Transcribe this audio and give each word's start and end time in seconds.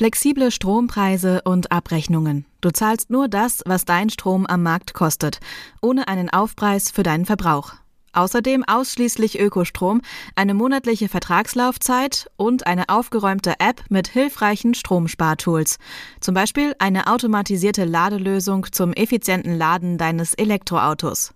Flexible 0.00 0.50
Strompreise 0.50 1.42
und 1.44 1.72
Abrechnungen. 1.72 2.46
Du 2.62 2.70
zahlst 2.70 3.10
nur 3.10 3.28
das, 3.28 3.60
was 3.66 3.84
dein 3.84 4.08
Strom 4.08 4.46
am 4.46 4.62
Markt 4.62 4.94
kostet, 4.94 5.40
ohne 5.82 6.08
einen 6.08 6.30
Aufpreis 6.30 6.90
für 6.90 7.02
deinen 7.02 7.26
Verbrauch. 7.26 7.74
Außerdem 8.14 8.64
ausschließlich 8.66 9.38
Ökostrom, 9.38 10.00
eine 10.36 10.54
monatliche 10.54 11.10
Vertragslaufzeit 11.10 12.30
und 12.38 12.66
eine 12.66 12.88
aufgeräumte 12.88 13.56
App 13.58 13.84
mit 13.90 14.08
hilfreichen 14.08 14.72
Stromspartools. 14.72 15.76
Zum 16.20 16.34
Beispiel 16.34 16.74
eine 16.78 17.08
automatisierte 17.08 17.84
Ladelösung 17.84 18.68
zum 18.72 18.94
effizienten 18.94 19.54
Laden 19.54 19.98
deines 19.98 20.32
Elektroautos. 20.32 21.34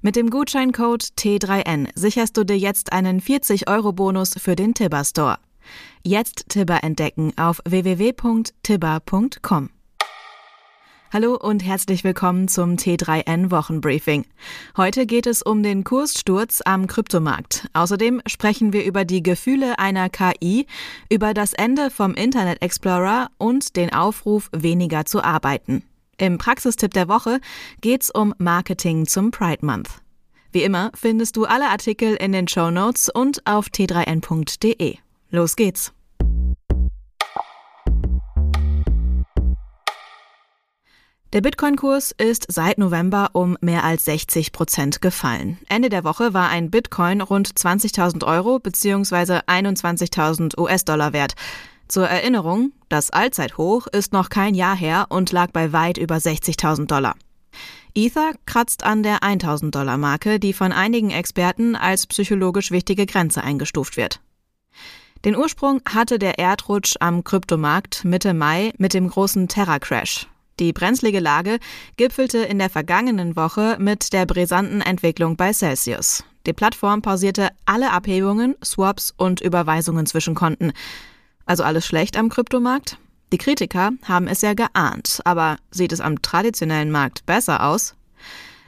Mit 0.00 0.16
dem 0.16 0.30
Gutscheincode 0.30 1.02
T3N 1.18 1.88
sicherst 1.94 2.34
du 2.38 2.44
dir 2.44 2.56
jetzt 2.56 2.94
einen 2.94 3.20
40-Euro-Bonus 3.20 4.36
für 4.38 4.56
den 4.56 4.72
Tibber 4.72 5.04
Store. 5.04 5.36
Jetzt 6.02 6.48
Tibber 6.48 6.82
entdecken 6.82 7.32
auf 7.36 7.60
www.tibber.com. 7.64 9.70
Hallo 11.12 11.34
und 11.34 11.64
herzlich 11.64 12.04
willkommen 12.04 12.46
zum 12.46 12.76
T3N 12.76 13.50
Wochenbriefing. 13.50 14.26
Heute 14.76 15.06
geht 15.06 15.26
es 15.26 15.42
um 15.42 15.64
den 15.64 15.82
Kurssturz 15.82 16.62
am 16.64 16.86
Kryptomarkt. 16.86 17.68
Außerdem 17.72 18.22
sprechen 18.26 18.72
wir 18.72 18.84
über 18.84 19.04
die 19.04 19.20
Gefühle 19.20 19.80
einer 19.80 20.08
KI, 20.08 20.68
über 21.08 21.34
das 21.34 21.52
Ende 21.52 21.90
vom 21.90 22.14
Internet 22.14 22.62
Explorer 22.62 23.28
und 23.38 23.74
den 23.74 23.92
Aufruf, 23.92 24.50
weniger 24.52 25.04
zu 25.04 25.24
arbeiten. 25.24 25.82
Im 26.16 26.38
Praxistipp 26.38 26.94
der 26.94 27.08
Woche 27.08 27.40
geht's 27.80 28.08
um 28.08 28.32
Marketing 28.38 29.04
zum 29.04 29.32
Pride 29.32 29.66
Month. 29.66 29.88
Wie 30.52 30.62
immer 30.62 30.92
findest 30.94 31.36
du 31.36 31.44
alle 31.44 31.70
Artikel 31.70 32.14
in 32.14 32.30
den 32.30 32.46
Show 32.46 32.70
Notes 32.70 33.08
und 33.08 33.44
auf 33.46 33.66
t3n.de. 33.66 34.98
Los 35.30 35.54
geht's! 35.54 35.92
Der 41.32 41.40
Bitcoin-Kurs 41.40 42.10
ist 42.10 42.46
seit 42.48 42.78
November 42.78 43.30
um 43.34 43.56
mehr 43.60 43.84
als 43.84 44.04
60 44.06 44.50
Prozent 44.50 45.00
gefallen. 45.00 45.58
Ende 45.68 45.88
der 45.88 46.02
Woche 46.02 46.34
war 46.34 46.48
ein 46.48 46.72
Bitcoin 46.72 47.20
rund 47.20 47.48
20.000 47.48 48.26
Euro 48.26 48.58
bzw. 48.58 49.42
21.000 49.46 50.58
US-Dollar 50.58 51.12
wert. 51.12 51.34
Zur 51.86 52.08
Erinnerung, 52.08 52.72
das 52.88 53.10
Allzeithoch 53.10 53.86
ist 53.86 54.12
noch 54.12 54.28
kein 54.28 54.54
Jahr 54.56 54.74
her 54.74 55.06
und 55.10 55.30
lag 55.30 55.52
bei 55.52 55.72
weit 55.72 55.98
über 55.98 56.16
60.000 56.16 56.86
Dollar. 56.86 57.14
Ether 57.94 58.32
kratzt 58.46 58.82
an 58.82 59.04
der 59.04 59.22
1000 59.22 59.72
Dollar 59.72 59.98
Marke, 59.98 60.40
die 60.40 60.52
von 60.52 60.72
einigen 60.72 61.10
Experten 61.10 61.76
als 61.76 62.08
psychologisch 62.08 62.72
wichtige 62.72 63.06
Grenze 63.06 63.44
eingestuft 63.44 63.96
wird. 63.96 64.20
Den 65.24 65.36
Ursprung 65.36 65.82
hatte 65.86 66.18
der 66.18 66.38
Erdrutsch 66.38 66.94
am 66.98 67.24
Kryptomarkt 67.24 68.06
Mitte 68.06 68.32
Mai 68.32 68.72
mit 68.78 68.94
dem 68.94 69.06
großen 69.06 69.48
Terra-Crash. 69.48 70.26
Die 70.58 70.72
brenzlige 70.72 71.20
Lage 71.20 71.58
gipfelte 71.98 72.38
in 72.38 72.58
der 72.58 72.70
vergangenen 72.70 73.36
Woche 73.36 73.76
mit 73.78 74.14
der 74.14 74.24
brisanten 74.24 74.80
Entwicklung 74.80 75.36
bei 75.36 75.52
Celsius. 75.52 76.24
Die 76.46 76.54
Plattform 76.54 77.02
pausierte 77.02 77.50
alle 77.66 77.90
Abhebungen, 77.90 78.56
Swaps 78.64 79.12
und 79.14 79.42
Überweisungen 79.42 80.06
zwischen 80.06 80.34
Konten. 80.34 80.72
Also 81.44 81.64
alles 81.64 81.84
schlecht 81.84 82.16
am 82.16 82.30
Kryptomarkt? 82.30 82.96
Die 83.30 83.38
Kritiker 83.38 83.90
haben 84.04 84.26
es 84.26 84.40
ja 84.40 84.54
geahnt, 84.54 85.20
aber 85.24 85.58
sieht 85.70 85.92
es 85.92 86.00
am 86.00 86.22
traditionellen 86.22 86.90
Markt 86.90 87.26
besser 87.26 87.62
aus? 87.64 87.94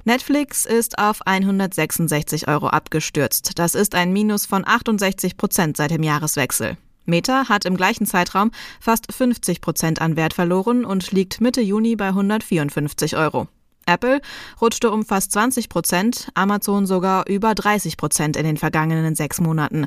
Netflix 0.04 0.66
ist 0.66 0.98
auf 0.98 1.24
166 1.26 2.48
Euro 2.48 2.66
abgestürzt. 2.66 3.52
Das 3.56 3.76
ist 3.76 3.94
ein 3.94 4.12
Minus 4.12 4.46
von 4.46 4.66
68 4.66 5.36
Prozent 5.36 5.76
seit 5.76 5.92
dem 5.92 6.02
Jahreswechsel. 6.02 6.76
Meta 7.04 7.48
hat 7.48 7.64
im 7.64 7.76
gleichen 7.76 8.06
Zeitraum 8.06 8.50
fast 8.80 9.12
50 9.12 9.60
Prozent 9.60 10.00
an 10.00 10.16
Wert 10.16 10.34
verloren 10.34 10.84
und 10.84 11.12
liegt 11.12 11.40
Mitte 11.40 11.60
Juni 11.60 11.94
bei 11.94 12.08
154 12.08 13.16
Euro. 13.16 13.46
Apple 13.86 14.20
rutschte 14.60 14.90
um 14.90 15.04
fast 15.04 15.30
20 15.32 15.68
Prozent, 15.68 16.30
Amazon 16.34 16.84
sogar 16.86 17.28
über 17.28 17.54
30 17.54 17.96
Prozent 17.96 18.36
in 18.36 18.44
den 18.44 18.56
vergangenen 18.56 19.14
sechs 19.14 19.40
Monaten. 19.40 19.86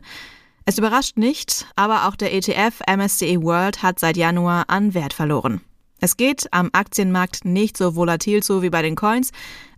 Es 0.65 0.77
überrascht 0.77 1.17
nicht, 1.17 1.67
aber 1.75 2.07
auch 2.07 2.15
der 2.15 2.33
ETF 2.33 2.81
MSCI 2.87 3.41
World 3.41 3.83
hat 3.83 3.99
seit 3.99 4.15
Januar 4.15 4.65
an 4.69 4.93
Wert 4.93 5.13
verloren. 5.13 5.61
Es 6.05 6.17
geht 6.17 6.53
am 6.53 6.69
Aktienmarkt 6.71 7.45
nicht 7.45 7.75
so 7.75 7.95
volatil 7.95 8.43
zu 8.43 8.61
wie 8.61 8.69
bei 8.69 8.83
den 8.83 8.95
Coins, 8.95 9.31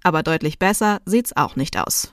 aber 0.04 0.24
deutlich 0.24 0.60
besser 0.60 1.00
sieht's 1.06 1.38
auch 1.38 1.56
nicht 1.56 1.80
aus. 1.80 2.12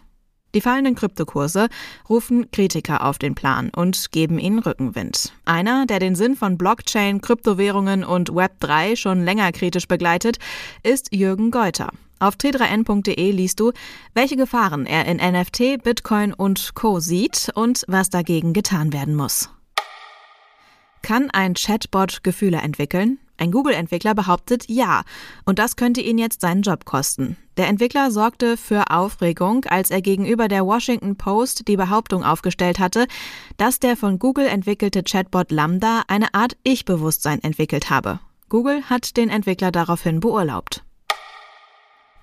Die 0.54 0.60
fallenden 0.60 0.94
Kryptokurse 0.94 1.66
rufen 2.08 2.48
Kritiker 2.53 3.04
auf 3.04 3.19
den 3.19 3.34
Plan 3.34 3.70
und 3.74 4.12
geben 4.12 4.38
ihnen 4.38 4.60
Rückenwind. 4.60 5.32
Einer, 5.47 5.86
der 5.86 5.98
den 5.98 6.14
Sinn 6.14 6.36
von 6.36 6.56
Blockchain, 6.56 7.22
Kryptowährungen 7.22 8.04
und 8.04 8.30
Web3 8.30 8.94
schon 8.94 9.24
länger 9.24 9.50
kritisch 9.50 9.88
begleitet, 9.88 10.38
ist 10.84 11.12
Jürgen 11.12 11.50
Geuter. 11.50 11.91
Auf 12.20 12.36
t3n.de 12.36 13.32
liest 13.32 13.58
du, 13.58 13.72
welche 14.14 14.36
Gefahren 14.36 14.86
er 14.86 15.06
in 15.06 15.16
NFT, 15.16 15.82
Bitcoin 15.82 16.32
und 16.32 16.76
Co 16.76 17.00
sieht 17.00 17.50
und 17.56 17.82
was 17.88 18.10
dagegen 18.10 18.53
getan 18.53 18.92
werden 18.92 19.16
muss. 19.16 19.50
Kann 21.03 21.30
ein 21.32 21.54
Chatbot 21.54 22.22
Gefühle 22.22 22.58
entwickeln? 22.58 23.19
Ein 23.37 23.50
Google-Entwickler 23.50 24.15
behauptet 24.15 24.65
ja, 24.69 25.03
und 25.45 25.59
das 25.59 25.77
könnte 25.77 26.00
ihn 26.00 26.19
jetzt 26.19 26.41
seinen 26.41 26.62
Job 26.62 26.84
kosten. 26.84 27.37
Der 27.56 27.69
Entwickler 27.69 28.11
sorgte 28.11 28.56
für 28.56 28.91
Aufregung, 28.91 29.65
als 29.65 29.91
er 29.91 30.03
gegenüber 30.03 30.49
der 30.49 30.65
Washington 30.65 31.17
Post 31.17 31.67
die 31.69 31.77
Behauptung 31.77 32.25
aufgestellt 32.25 32.78
hatte, 32.78 33.06
dass 33.56 33.81
der 33.81 33.97
von 33.97 34.19
Google 34.19 34.47
entwickelte 34.47 35.03
Chatbot 35.03 35.50
Lambda 35.50 36.03
eine 36.09 36.34
Art 36.34 36.56
Ich-Bewusstsein 36.62 37.43
entwickelt 37.43 37.91
habe. 37.91 38.21
Google 38.49 38.83
hat 38.89 39.17
den 39.17 39.31
Entwickler 39.31 39.72
daraufhin 39.72 40.21
beurlaubt. 40.21 40.84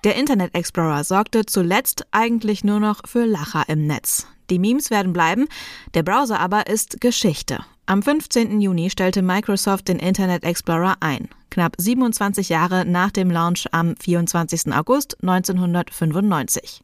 Der 0.04 0.16
Internet 0.16 0.54
Explorer 0.54 1.04
sorgte 1.04 1.46
zuletzt 1.46 2.06
eigentlich 2.10 2.64
nur 2.64 2.80
noch 2.80 3.02
für 3.06 3.24
Lacher 3.24 3.64
im 3.68 3.86
Netz. 3.86 4.26
Die 4.50 4.58
Memes 4.58 4.90
werden 4.90 5.12
bleiben, 5.12 5.46
der 5.94 6.02
Browser 6.02 6.40
aber 6.40 6.66
ist 6.66 7.00
Geschichte. 7.00 7.64
Am 7.92 8.02
15. 8.02 8.62
Juni 8.62 8.88
stellte 8.88 9.20
Microsoft 9.20 9.88
den 9.88 9.98
Internet 9.98 10.44
Explorer 10.44 10.96
ein, 11.00 11.28
knapp 11.50 11.74
27 11.76 12.48
Jahre 12.48 12.86
nach 12.86 13.10
dem 13.10 13.30
Launch 13.30 13.66
am 13.72 13.96
24. 13.96 14.72
August 14.72 15.22
1995. 15.22 16.82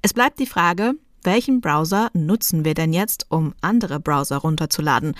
Es 0.00 0.14
bleibt 0.14 0.38
die 0.38 0.46
Frage, 0.46 0.92
welchen 1.24 1.60
Browser 1.60 2.10
nutzen 2.12 2.64
wir 2.64 2.74
denn 2.74 2.92
jetzt, 2.92 3.26
um 3.30 3.52
andere 3.62 3.98
Browser 3.98 4.36
runterzuladen? 4.36 5.16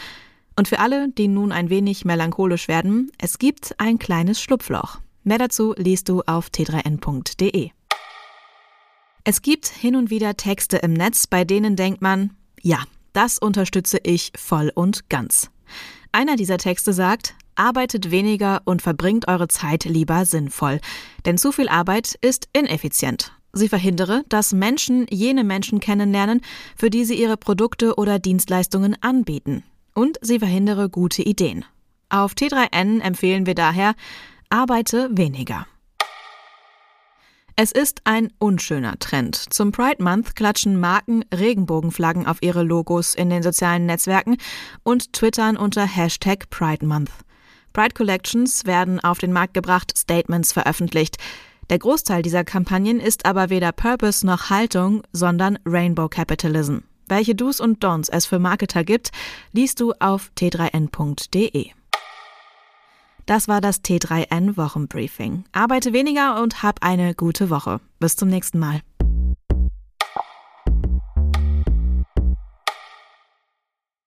Und 0.55 0.69
für 0.69 0.79
alle, 0.79 1.09
die 1.09 1.27
nun 1.27 1.51
ein 1.51 1.69
wenig 1.69 2.05
melancholisch 2.05 2.69
werden, 2.69 3.11
es 3.19 3.41
gibt 3.41 3.75
ein 3.79 3.99
kleines 3.99 4.41
Schlupfloch. 4.41 5.01
Mehr 5.25 5.39
dazu 5.39 5.75
liest 5.77 6.09
du 6.09 6.23
auf 6.27 6.47
t3n.de. 6.47 7.71
Es 9.25 9.43
gibt 9.43 9.67
hin 9.67 9.97
und 9.97 10.11
wieder 10.11 10.37
Texte 10.37 10.77
im 10.77 10.93
Netz, 10.93 11.27
bei 11.27 11.45
denen 11.45 11.75
denkt 11.75 12.03
man, 12.03 12.37
ja, 12.63 12.85
das 13.19 13.41
unterstütze 13.41 13.99
ich 14.05 14.31
voll 14.37 14.71
und 14.73 15.11
ganz. 15.11 15.51
Einer 16.13 16.37
dieser 16.37 16.57
Texte 16.57 16.93
sagt, 16.93 17.35
arbeitet 17.57 18.13
weniger 18.13 18.63
und 18.65 18.81
verbringt 18.81 19.27
eure 19.27 19.49
Zeit 19.49 19.87
lieber 19.87 20.25
sinnvoll, 20.25 20.79
denn 21.27 21.37
zu 21.37 21.51
viel 21.51 21.69
Arbeit 21.69 22.15
ist 22.21 22.49
ineffizient. 22.53 23.33
Sie 23.53 23.69
verhindere, 23.69 24.23
dass 24.29 24.53
Menschen 24.53 25.05
jene 25.11 25.43
Menschen 25.43 25.81
kennenlernen, 25.81 26.43
für 26.77 26.91
die 26.91 27.05
sie 27.05 27.21
ihre 27.21 27.37
Produkte 27.37 27.97
oder 27.97 28.21
Dienstleistungen 28.21 28.97
anbieten. 29.01 29.65
Und 29.95 30.19
sie 30.21 30.39
verhindere 30.39 30.89
gute 30.89 31.23
Ideen. 31.23 31.65
Auf 32.11 32.35
T3N 32.35 33.01
empfehlen 33.01 33.47
wir 33.47 33.57
daher, 33.57 33.97
arbeite 34.49 35.09
weniger. 35.11 35.67
Es 37.61 37.73
ist 37.73 38.03
ein 38.05 38.33
unschöner 38.39 39.01
Trend. 39.01 39.35
Zum 39.35 39.73
Pride 39.73 40.01
Month 40.01 40.37
klatschen 40.37 40.79
Marken 40.79 41.25
Regenbogenflaggen 41.35 42.25
auf 42.25 42.41
ihre 42.41 42.63
Logos 42.63 43.17
in 43.17 43.31
den 43.31 43.43
sozialen 43.43 43.85
Netzwerken 43.85 44.37
und 44.85 45.13
twittern 45.13 45.57
unter 45.57 45.85
Hashtag 45.85 46.51
Pride 46.51 46.87
Month. 46.87 47.11
Pride 47.73 47.95
Collections 47.95 48.65
werden 48.65 49.01
auf 49.01 49.19
den 49.19 49.33
Markt 49.33 49.55
gebracht, 49.55 49.93
Statements 49.99 50.53
veröffentlicht. 50.53 51.17
Der 51.69 51.81
Großteil 51.81 52.23
dieser 52.23 52.45
Kampagnen 52.45 53.01
ist 53.01 53.27
aber 53.27 53.51
weder 53.51 53.73
Purpose 53.73 54.25
noch 54.25 54.51
Haltung, 54.51 55.03
sondern 55.13 55.59
Rainbow 55.67 56.09
Capitalism. 56.09 56.77
Welche 57.09 57.35
Do's 57.35 57.61
und 57.61 57.85
Don'ts 57.85 58.09
es 58.09 58.25
für 58.25 58.39
Marketer 58.39 58.85
gibt, 58.85 59.11
liest 59.53 59.81
du 59.81 59.95
auf 59.99 60.31
t3n.de. 60.39 61.73
Das 63.29 63.47
war 63.47 63.61
das 63.61 63.85
T3N 63.85 64.57
Wochenbriefing. 64.57 65.45
Arbeite 65.53 65.93
weniger 65.93 66.43
und 66.43 66.63
hab 66.63 66.83
eine 66.83 67.15
gute 67.15 67.51
Woche. 67.51 67.79
Bis 68.01 68.17
zum 68.17 68.31
nächsten 68.31 68.59
Mal. 68.59 68.81